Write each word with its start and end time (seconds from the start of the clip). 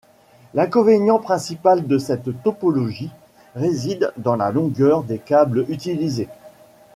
L'inconvénient 0.55 1.19
principal 1.19 1.85
de 1.85 1.99
cette 1.99 2.41
topologie 2.41 3.11
réside 3.55 4.11
dans 4.17 4.35
la 4.35 4.49
longueur 4.51 5.03
des 5.03 5.19
câbles 5.19 5.63
utilisés. 5.69 6.27